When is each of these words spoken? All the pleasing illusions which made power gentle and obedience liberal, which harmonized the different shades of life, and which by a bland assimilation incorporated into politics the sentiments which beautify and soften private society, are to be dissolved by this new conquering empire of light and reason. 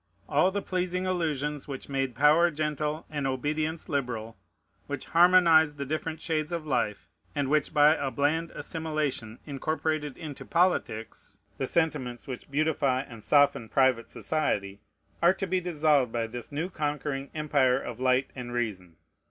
All 0.27 0.49
the 0.49 0.63
pleasing 0.63 1.05
illusions 1.05 1.67
which 1.67 1.87
made 1.87 2.15
power 2.15 2.49
gentle 2.49 3.05
and 3.07 3.27
obedience 3.27 3.87
liberal, 3.87 4.35
which 4.87 5.05
harmonized 5.05 5.77
the 5.77 5.85
different 5.85 6.19
shades 6.19 6.51
of 6.51 6.65
life, 6.65 7.07
and 7.35 7.49
which 7.51 7.71
by 7.71 7.93
a 7.95 8.09
bland 8.09 8.49
assimilation 8.55 9.37
incorporated 9.45 10.17
into 10.17 10.43
politics 10.43 11.39
the 11.59 11.67
sentiments 11.67 12.25
which 12.27 12.49
beautify 12.49 13.01
and 13.01 13.23
soften 13.23 13.69
private 13.69 14.09
society, 14.09 14.79
are 15.21 15.35
to 15.35 15.45
be 15.45 15.61
dissolved 15.61 16.11
by 16.11 16.25
this 16.25 16.51
new 16.51 16.71
conquering 16.71 17.29
empire 17.35 17.79
of 17.79 17.99
light 17.99 18.31
and 18.35 18.53
reason. 18.53 18.95